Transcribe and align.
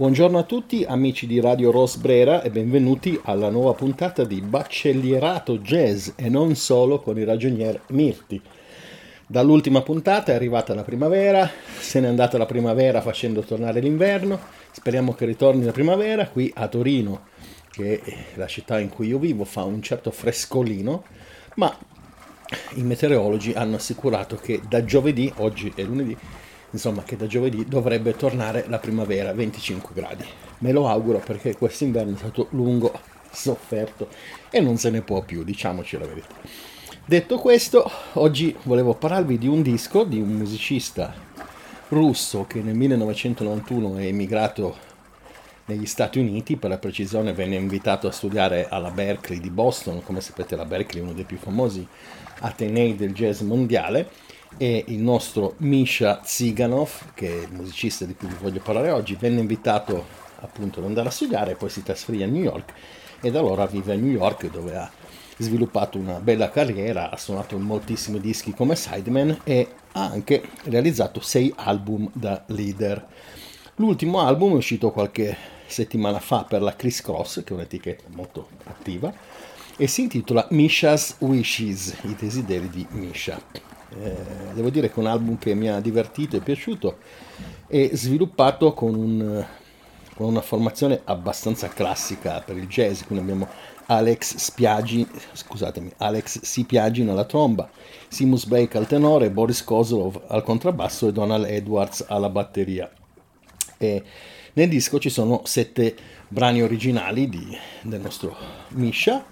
Buongiorno 0.00 0.38
a 0.38 0.44
tutti 0.44 0.82
amici 0.88 1.26
di 1.26 1.40
Radio 1.40 1.70
Ros 1.70 1.98
Brera 1.98 2.40
e 2.40 2.48
benvenuti 2.48 3.20
alla 3.24 3.50
nuova 3.50 3.74
puntata 3.74 4.24
di 4.24 4.40
Baccellierato 4.40 5.58
Jazz 5.58 6.12
e 6.16 6.30
non 6.30 6.54
solo 6.54 7.00
con 7.00 7.18
il 7.18 7.26
ragionier 7.26 7.82
Mirti. 7.88 8.40
Dall'ultima 9.26 9.82
puntata 9.82 10.32
è 10.32 10.34
arrivata 10.34 10.74
la 10.74 10.84
primavera, 10.84 11.50
se 11.78 12.00
n'è 12.00 12.06
andata 12.06 12.38
la 12.38 12.46
primavera 12.46 13.02
facendo 13.02 13.42
tornare 13.42 13.80
l'inverno, 13.80 14.40
speriamo 14.70 15.12
che 15.12 15.26
ritorni 15.26 15.66
la 15.66 15.72
primavera 15.72 16.26
qui 16.28 16.50
a 16.54 16.66
Torino, 16.66 17.26
che 17.70 18.00
è 18.00 18.16
la 18.36 18.46
città 18.46 18.80
in 18.80 18.88
cui 18.88 19.08
io 19.08 19.18
vivo, 19.18 19.44
fa 19.44 19.64
un 19.64 19.82
certo 19.82 20.10
frescolino, 20.10 21.04
ma 21.56 21.76
i 22.76 22.82
meteorologi 22.82 23.52
hanno 23.52 23.76
assicurato 23.76 24.36
che 24.36 24.62
da 24.66 24.82
giovedì, 24.82 25.30
oggi 25.36 25.70
è 25.76 25.82
lunedì, 25.82 26.16
insomma 26.70 27.02
che 27.02 27.16
da 27.16 27.26
giovedì 27.26 27.64
dovrebbe 27.66 28.14
tornare 28.14 28.64
la 28.68 28.78
primavera, 28.78 29.32
25 29.32 29.90
gradi. 29.94 30.24
Me 30.58 30.72
lo 30.72 30.88
auguro 30.88 31.18
perché 31.18 31.56
quest'inverno 31.56 32.14
è 32.14 32.18
stato 32.18 32.48
lungo, 32.50 32.92
sofferto 33.30 34.08
e 34.50 34.60
non 34.60 34.76
se 34.76 34.90
ne 34.90 35.02
può 35.02 35.22
più, 35.22 35.44
diciamoci 35.44 35.98
la 35.98 36.06
verità. 36.06 36.34
Detto 37.04 37.38
questo, 37.38 37.90
oggi 38.14 38.56
volevo 38.64 38.94
parlarvi 38.94 39.38
di 39.38 39.48
un 39.48 39.62
disco 39.62 40.04
di 40.04 40.20
un 40.20 40.28
musicista 40.28 41.12
russo 41.88 42.44
che 42.46 42.60
nel 42.60 42.76
1991 42.76 43.96
è 43.96 44.04
emigrato 44.04 44.88
negli 45.64 45.86
Stati 45.86 46.18
Uniti, 46.18 46.56
per 46.56 46.70
la 46.70 46.78
precisione 46.78 47.32
venne 47.32 47.56
invitato 47.56 48.06
a 48.06 48.12
studiare 48.12 48.68
alla 48.68 48.90
Berkeley 48.90 49.40
di 49.40 49.50
Boston, 49.50 50.02
come 50.02 50.20
sapete 50.20 50.56
la 50.56 50.64
Berkeley 50.64 51.00
è 51.00 51.04
uno 51.04 51.14
dei 51.14 51.24
più 51.24 51.36
famosi 51.36 51.86
atenei 52.40 52.96
del 52.96 53.12
jazz 53.12 53.40
mondiale, 53.40 54.08
e 54.56 54.84
il 54.88 54.98
nostro 54.98 55.54
Misha 55.58 56.20
Ziganov, 56.24 57.12
che 57.14 57.28
è 57.28 57.42
il 57.44 57.52
musicista 57.52 58.04
di 58.04 58.14
cui 58.14 58.28
vi 58.28 58.36
voglio 58.40 58.60
parlare 58.60 58.90
oggi, 58.90 59.16
venne 59.18 59.40
invitato 59.40 60.04
appunto 60.40 60.80
ad 60.80 60.86
andare 60.86 61.08
a 61.08 61.12
studiare, 61.12 61.54
poi 61.54 61.70
si 61.70 61.82
trasferì 61.82 62.22
a 62.22 62.26
New 62.26 62.42
York 62.42 62.72
e 63.20 63.30
da 63.30 63.40
allora 63.40 63.66
vive 63.66 63.92
a 63.92 63.96
New 63.96 64.10
York 64.10 64.50
dove 64.50 64.76
ha 64.76 64.90
sviluppato 65.36 65.98
una 65.98 66.18
bella 66.18 66.50
carriera, 66.50 67.10
ha 67.10 67.16
suonato 67.16 67.58
moltissimi 67.58 68.20
dischi 68.20 68.52
come 68.52 68.76
sideman 68.76 69.40
e 69.44 69.68
ha 69.92 70.04
anche 70.04 70.42
realizzato 70.64 71.20
sei 71.20 71.52
album 71.56 72.08
da 72.12 72.42
leader. 72.46 73.06
L'ultimo 73.76 74.20
album 74.20 74.52
è 74.52 74.56
uscito 74.56 74.90
qualche 74.90 75.36
settimana 75.66 76.18
fa 76.18 76.44
per 76.44 76.60
la 76.60 76.76
Criss 76.76 77.00
Cross, 77.00 77.42
che 77.44 77.50
è 77.50 77.56
un'etichetta 77.56 78.04
molto 78.08 78.48
attiva, 78.64 79.12
e 79.76 79.86
si 79.86 80.02
intitola 80.02 80.46
Misha's 80.50 81.16
Wishes, 81.20 81.96
i 82.02 82.14
desideri 82.18 82.68
di 82.68 82.86
Misha. 82.90 83.40
Eh, 83.98 84.16
devo 84.54 84.70
dire 84.70 84.88
che 84.88 84.94
è 84.94 84.98
un 84.98 85.06
album 85.06 85.36
che 85.38 85.54
mi 85.54 85.68
ha 85.68 85.80
divertito 85.80 86.36
e 86.36 86.40
piaciuto 86.40 86.98
e 87.66 87.90
sviluppato 87.94 88.72
con, 88.72 88.94
un, 88.94 89.44
con 90.14 90.28
una 90.28 90.40
formazione 90.40 91.00
abbastanza 91.04 91.68
classica 91.68 92.40
per 92.40 92.56
il 92.56 92.68
jazz, 92.68 93.02
quindi 93.02 93.24
abbiamo 93.24 93.48
Alex 93.86 94.36
Spiaggi, 94.36 95.04
scusatemi, 95.32 95.90
Alex 95.96 96.42
Sipiagino 96.42 97.10
alla 97.10 97.24
tromba, 97.24 97.68
Simus 98.08 98.46
Blake 98.46 98.78
al 98.78 98.86
tenore, 98.86 99.30
Boris 99.30 99.64
Kozlov 99.64 100.22
al 100.28 100.44
contrabbasso 100.44 101.08
e 101.08 101.12
Donald 101.12 101.46
Edwards 101.46 102.04
alla 102.06 102.28
batteria. 102.28 102.88
E 103.76 104.02
nel 104.52 104.68
disco 104.68 105.00
ci 105.00 105.10
sono 105.10 105.42
sette 105.44 105.96
brani 106.28 106.62
originali 106.62 107.28
di, 107.28 107.56
del 107.82 108.00
nostro 108.00 108.36
Misha, 108.68 109.24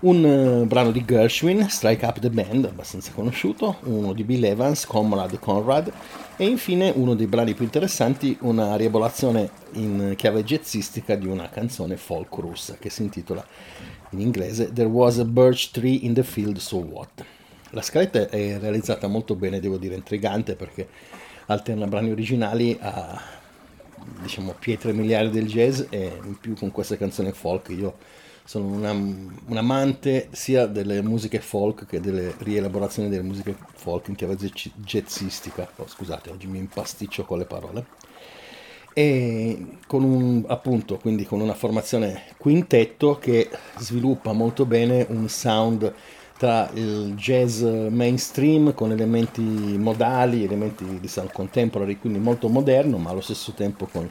un 0.00 0.24
uh, 0.24 0.66
brano 0.66 0.90
di 0.90 1.04
Gershwin, 1.04 1.68
Strike 1.68 2.04
Up 2.06 2.18
the 2.20 2.30
Band, 2.30 2.64
abbastanza 2.66 3.12
conosciuto, 3.12 3.76
uno 3.84 4.12
di 4.12 4.24
Bill 4.24 4.44
Evans, 4.44 4.86
Comrade 4.86 5.38
Conrad, 5.38 5.92
e 6.36 6.46
infine 6.46 6.92
uno 6.94 7.14
dei 7.14 7.26
brani 7.26 7.54
più 7.54 7.64
interessanti, 7.64 8.36
una 8.42 8.76
riebolazione 8.76 9.50
in 9.72 10.14
chiave 10.16 10.44
jazzistica 10.44 11.14
di 11.16 11.26
una 11.26 11.48
canzone 11.48 11.96
folk 11.96 12.34
russa 12.36 12.76
che 12.78 12.90
si 12.90 13.02
intitola 13.02 13.44
in 14.10 14.20
inglese 14.20 14.72
There 14.72 14.88
was 14.88 15.18
a 15.18 15.24
birch 15.24 15.70
tree 15.70 15.98
in 16.02 16.14
the 16.14 16.22
field, 16.22 16.58
so 16.58 16.78
what? 16.78 17.24
La 17.70 17.82
scaletta 17.82 18.28
è 18.28 18.58
realizzata 18.58 19.08
molto 19.08 19.34
bene, 19.34 19.60
devo 19.60 19.76
dire 19.76 19.94
intrigante 19.94 20.54
perché 20.54 20.88
alterna 21.46 21.86
brani 21.86 22.10
originali 22.10 22.76
a 22.80 23.20
diciamo 24.22 24.54
pietre 24.58 24.92
miliari 24.92 25.30
del 25.30 25.46
jazz 25.46 25.82
e 25.90 26.18
in 26.24 26.38
più 26.38 26.54
con 26.54 26.70
questa 26.70 26.96
canzone 26.96 27.32
folk 27.32 27.68
io 27.70 27.96
sono 28.48 28.64
una, 28.64 28.92
un 28.92 29.56
amante 29.58 30.28
sia 30.30 30.64
delle 30.64 31.02
musiche 31.02 31.38
folk 31.38 31.84
che 31.84 32.00
delle 32.00 32.32
rielaborazioni 32.38 33.10
delle 33.10 33.22
musiche 33.22 33.54
folk 33.74 34.08
in 34.08 34.14
chiave 34.14 34.38
jazzistica. 34.74 35.68
Oh, 35.76 35.86
scusate, 35.86 36.30
oggi 36.30 36.46
mi 36.46 36.56
impasticcio 36.56 37.26
con 37.26 37.36
le 37.36 37.44
parole. 37.44 37.84
E 38.94 39.76
con 39.86 40.02
un 40.02 40.46
appunto, 40.48 40.96
quindi 40.96 41.26
con 41.26 41.42
una 41.42 41.52
formazione 41.52 42.22
quintetto 42.38 43.18
che 43.18 43.50
sviluppa 43.76 44.32
molto 44.32 44.64
bene 44.64 45.04
un 45.10 45.28
sound 45.28 45.92
tra 46.38 46.70
il 46.72 47.16
jazz 47.16 47.60
mainstream 47.60 48.72
con 48.72 48.92
elementi 48.92 49.42
modali, 49.42 50.44
elementi 50.44 50.98
di 50.98 51.08
sound 51.08 51.32
contemporary, 51.32 51.98
quindi 51.98 52.18
molto 52.18 52.48
moderno, 52.48 52.96
ma 52.96 53.10
allo 53.10 53.20
stesso 53.20 53.52
tempo 53.52 53.84
con 53.84 54.10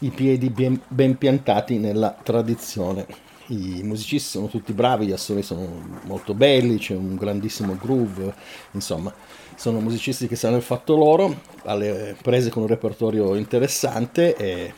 i 0.00 0.10
piedi 0.10 0.50
ben, 0.50 0.82
ben 0.88 1.16
piantati 1.16 1.78
nella 1.78 2.10
tradizione 2.20 3.30
i 3.52 3.82
musicisti 3.82 4.30
sono 4.30 4.46
tutti 4.48 4.72
bravi, 4.72 5.06
gli 5.06 5.12
assoli 5.12 5.42
sono 5.42 6.00
molto 6.04 6.32
belli, 6.32 6.78
c'è 6.78 6.94
un 6.94 7.16
grandissimo 7.16 7.76
groove, 7.76 8.34
insomma, 8.72 9.12
sono 9.56 9.80
musicisti 9.80 10.26
che 10.26 10.36
sanno 10.36 10.56
il 10.56 10.62
fatto 10.62 10.96
loro, 10.96 11.40
alle 11.64 12.16
prese 12.22 12.50
con 12.50 12.62
un 12.62 12.68
repertorio 12.68 13.34
interessante 13.34 14.34
e 14.36 14.72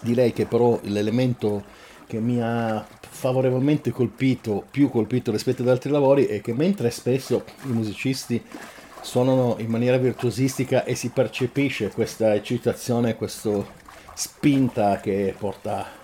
direi 0.00 0.32
che 0.32 0.46
però 0.46 0.78
l'elemento 0.84 1.62
che 2.06 2.18
mi 2.18 2.40
ha 2.40 2.84
favorevolmente 3.00 3.90
colpito, 3.90 4.64
più 4.70 4.88
colpito 4.88 5.30
rispetto 5.30 5.62
ad 5.62 5.68
altri 5.68 5.90
lavori, 5.90 6.24
è 6.24 6.40
che 6.40 6.54
mentre 6.54 6.90
spesso 6.90 7.44
i 7.64 7.68
musicisti 7.68 8.42
suonano 9.02 9.56
in 9.58 9.68
maniera 9.68 9.98
virtuosistica 9.98 10.84
e 10.84 10.94
si 10.94 11.10
percepisce 11.10 11.90
questa 11.90 12.34
eccitazione, 12.34 13.16
questa 13.16 13.64
spinta 14.14 14.98
che 14.98 15.34
porta 15.38 15.99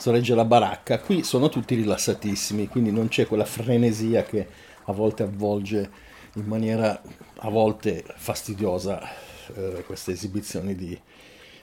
sorregge 0.00 0.34
la 0.34 0.46
baracca. 0.46 0.98
Qui 0.98 1.22
sono 1.22 1.50
tutti 1.50 1.74
rilassatissimi, 1.74 2.68
quindi 2.68 2.90
non 2.90 3.08
c'è 3.08 3.26
quella 3.26 3.44
frenesia 3.44 4.22
che 4.22 4.46
a 4.84 4.92
volte 4.92 5.24
avvolge 5.24 5.90
in 6.36 6.44
maniera 6.46 7.00
a 7.42 7.50
volte 7.50 8.02
fastidiosa 8.16 9.00
eh, 9.54 9.84
queste 9.84 10.12
esibizioni 10.12 10.74
di 10.74 10.98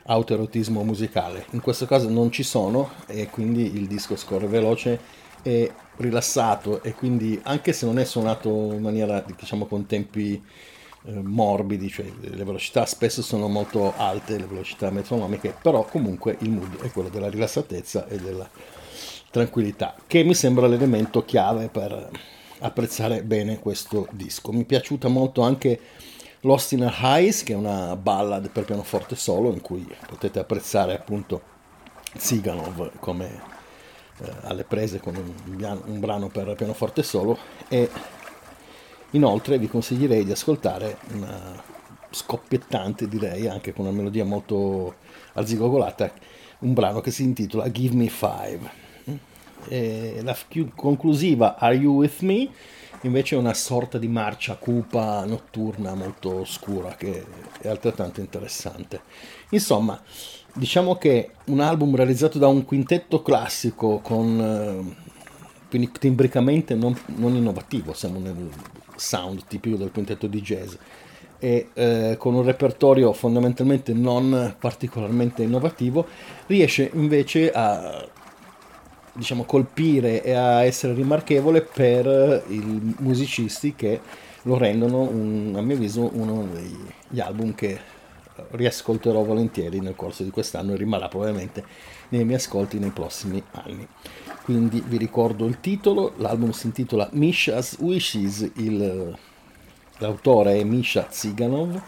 autoerotismo 0.04 0.84
musicale. 0.84 1.46
In 1.52 1.62
questo 1.62 1.88
caso 1.88 2.10
non 2.10 2.32
ci 2.32 2.44
sono 2.44 2.92
e 3.08 3.28
quindi 3.28 3.76
il 3.76 3.88
disco 3.88 4.16
scorre 4.16 4.48
veloce 4.48 5.00
e 5.42 5.74
rilassato 5.98 6.84
e 6.84 6.94
quindi 6.94 7.40
anche 7.44 7.74
se 7.74 7.88
non 7.88 7.98
è 7.98 8.06
suonato 8.06 8.50
in 8.50 8.82
maniera 8.82 9.24
diciamo 9.36 9.66
con 9.66 9.88
tempi 9.88 10.42
morbidi, 11.14 11.90
cioè 11.90 12.06
le 12.20 12.44
velocità 12.44 12.86
spesso 12.86 13.22
sono 13.22 13.48
molto 13.48 13.94
alte, 13.96 14.38
le 14.38 14.46
velocità 14.46 14.90
metronomiche, 14.90 15.56
però 15.62 15.86
comunque 15.86 16.38
il 16.40 16.50
mood 16.50 16.82
è 16.82 16.92
quello 16.92 17.10
della 17.10 17.30
rilassatezza 17.30 18.08
e 18.08 18.18
della 18.18 18.50
tranquillità, 19.32 19.96
che 20.06 20.24
mi 20.24 20.34
sembra 20.34 20.68
l'elemento 20.68 21.24
chiave 21.24 21.70
per 21.70 22.10
apprezzare 22.60 23.24
bene 23.24 23.60
questo 23.60 24.08
disco. 24.12 24.52
Mi 24.52 24.62
è 24.62 24.66
piaciuta 24.66 25.08
molto 25.08 25.42
anche 25.42 25.80
Lost 26.42 26.72
in 26.74 26.84
a 26.84 26.94
Highs, 27.00 27.44
che 27.44 27.54
è 27.54 27.56
una 27.56 27.96
ballad 27.96 28.50
per 28.50 28.66
pianoforte 28.66 29.16
solo, 29.16 29.52
in 29.52 29.62
cui 29.62 29.88
potete 30.08 30.40
apprezzare 30.40 30.96
appunto 30.96 31.42
Ziganov 32.16 32.92
come 33.00 33.56
eh, 34.20 34.32
alle 34.44 34.64
prese 34.64 35.00
con 35.00 35.16
un, 35.16 35.82
un 35.86 36.00
brano 36.00 36.28
per 36.28 36.56
pianoforte 36.56 37.04
solo 37.04 37.38
e 37.68 37.90
Inoltre 39.18 39.58
vi 39.58 39.68
consiglierei 39.68 40.24
di 40.24 40.32
ascoltare 40.32 40.98
una 41.14 41.60
scoppiettante, 42.12 43.08
direi, 43.08 43.48
anche 43.48 43.74
con 43.74 43.86
una 43.88 43.96
melodia 43.96 44.24
molto 44.24 44.94
arzigogolata, 45.34 46.12
un 46.60 46.74
brano 46.74 47.02
che 47.02 47.10
si 47.10 47.24
intitola 47.24 47.72
Give 47.72 47.96
Me 47.96 48.10
Five. 48.10 48.86
E 49.70 50.22
la 50.24 50.38
conclusiva 50.76 51.58
Are 51.58 51.76
You 51.76 51.96
With 51.96 52.20
Me? 52.22 52.48
Invece 53.02 53.36
è 53.36 53.40
una 53.40 53.56
sorta 53.56 53.98
di 53.98 54.08
marcia 54.08 54.56
cupa 54.56 55.26
notturna 55.26 55.96
molto 55.96 56.46
scura 56.46 56.96
che 56.96 57.26
è 57.60 57.68
altrettanto 57.68 58.20
interessante. 58.20 59.02
Insomma, 59.50 60.00
diciamo 60.54 60.96
che 60.96 61.32
un 61.46 61.60
album 61.60 61.96
realizzato 61.96 62.38
da 62.38 62.48
un 62.48 62.66
quintetto 62.66 63.24
classico 63.24 64.00
con 64.00 64.40
eh, 64.40 65.07
quindi 65.70 65.92
timbricamente 65.98 66.76
non, 66.76 66.98
non 67.16 67.36
innovativo, 67.36 67.94
siamo 67.94 68.20
nel 68.20 68.50
sound 68.96 69.44
tipico 69.48 69.78
del 69.78 69.92
quintetto 69.92 70.28
di 70.28 70.42
jazz 70.42 70.74
e 71.40 71.70
eh, 71.74 72.16
con 72.18 72.34
un 72.34 72.44
repertorio 72.44 73.14
fondamentalmente 73.14 73.94
non 73.94 74.56
particolarmente 74.60 75.44
innovativo 75.44 76.08
riesce 76.48 76.90
invece 76.94 77.52
a 77.52 78.08
diciamo 79.14 79.44
colpire 79.44 80.24
e 80.24 80.34
a 80.34 80.64
essere 80.64 80.94
rimarchevole 80.94 81.62
per 81.62 82.44
i 82.48 82.96
musicisti 83.00 83.76
che 83.76 84.00
lo 84.44 84.58
rendono 84.58 85.02
un, 85.02 85.54
a 85.56 85.62
mio 85.62 85.76
avviso 85.76 86.10
uno 86.14 86.48
degli 86.52 87.20
album 87.20 87.54
che 87.54 87.80
riascolterò 88.52 89.24
volentieri 89.24 89.80
nel 89.80 89.96
corso 89.96 90.24
di 90.24 90.30
quest'anno 90.30 90.74
e 90.74 90.78
rimarrà 90.78 91.08
probabilmente 91.08 91.64
nei 92.10 92.24
miei 92.24 92.38
ascolti 92.38 92.80
nei 92.80 92.92
prossimi 92.92 93.42
anni. 93.52 93.88
Quindi 94.48 94.82
vi 94.88 94.96
ricordo 94.96 95.46
il 95.46 95.60
titolo, 95.60 96.14
l'album 96.20 96.52
si 96.52 96.68
intitola 96.68 97.10
Misha's 97.12 97.76
Wishes, 97.82 98.50
il, 98.56 99.14
l'autore 99.98 100.58
è 100.58 100.64
Misha 100.64 101.08
Ziganov, 101.10 101.82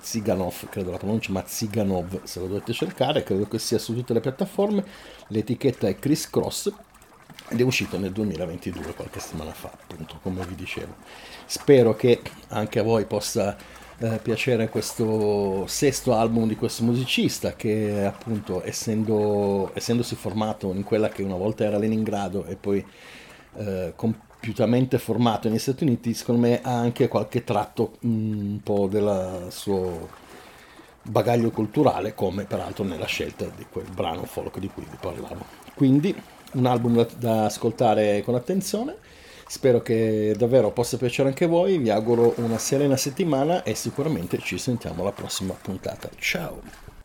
Ziganov 0.00 0.68
credo 0.70 0.90
la 0.90 0.96
pronuncia, 0.96 1.30
ma 1.30 1.44
Ziganov 1.46 2.24
se 2.24 2.40
lo 2.40 2.48
dovete 2.48 2.72
cercare, 2.72 3.22
credo 3.22 3.46
che 3.46 3.60
sia 3.60 3.78
su 3.78 3.94
tutte 3.94 4.12
le 4.12 4.18
piattaforme, 4.18 4.84
l'etichetta 5.28 5.86
è 5.86 6.00
Chris 6.00 6.28
Cross 6.28 6.72
ed 7.48 7.60
è 7.60 7.62
uscito 7.62 7.96
nel 7.96 8.10
2022, 8.10 8.92
qualche 8.94 9.20
settimana 9.20 9.52
fa, 9.52 9.70
appunto, 9.72 10.18
come 10.20 10.44
vi 10.46 10.56
dicevo. 10.56 10.96
Spero 11.46 11.94
che 11.94 12.22
anche 12.48 12.80
a 12.80 12.82
voi 12.82 13.04
possa 13.04 13.56
eh, 14.00 14.18
piacere 14.22 14.70
questo 14.70 15.66
sesto 15.66 16.14
album 16.14 16.48
di 16.48 16.56
questo 16.56 16.82
musicista 16.84 17.54
che 17.54 18.04
appunto 18.04 18.64
essendo, 18.64 19.70
essendosi 19.74 20.14
formato 20.14 20.72
in 20.72 20.84
quella 20.84 21.10
che 21.10 21.22
una 21.22 21.36
volta 21.36 21.64
era 21.64 21.76
Leningrado 21.76 22.46
e 22.46 22.56
poi 22.56 22.84
eh, 23.56 23.92
compiutamente 23.94 24.98
formato 24.98 25.48
negli 25.48 25.58
Stati 25.58 25.84
Uniti, 25.84 26.14
secondo 26.14 26.40
me 26.40 26.60
ha 26.62 26.78
anche 26.78 27.08
qualche 27.08 27.44
tratto 27.44 27.98
mm, 28.06 28.52
un 28.52 28.60
po' 28.62 28.86
del 28.86 29.46
suo 29.50 30.08
bagaglio 31.02 31.50
culturale, 31.50 32.14
come 32.14 32.44
peraltro 32.44 32.84
nella 32.84 33.06
scelta 33.06 33.46
di 33.54 33.66
quel 33.70 33.86
brano 33.92 34.24
folk 34.24 34.58
di 34.58 34.68
cui 34.68 34.86
vi 34.88 34.96
parlavo. 34.98 35.44
Quindi 35.74 36.14
un 36.52 36.66
album 36.66 36.94
da, 36.94 37.08
da 37.16 37.44
ascoltare 37.44 38.22
con 38.22 38.34
attenzione. 38.34 38.96
Spero 39.50 39.82
che 39.82 40.32
davvero 40.38 40.70
possa 40.70 40.96
piacere 40.96 41.30
anche 41.30 41.46
a 41.46 41.48
voi, 41.48 41.76
vi 41.76 41.90
auguro 41.90 42.34
una 42.36 42.56
serena 42.56 42.96
settimana 42.96 43.64
e 43.64 43.74
sicuramente 43.74 44.38
ci 44.38 44.58
sentiamo 44.58 45.02
alla 45.02 45.10
prossima 45.10 45.54
puntata. 45.60 46.08
Ciao! 46.16 46.99